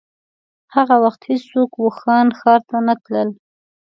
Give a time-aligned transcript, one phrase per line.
[0.75, 3.29] هغه وخت هيڅوک ووهان ښار ته نه تلل.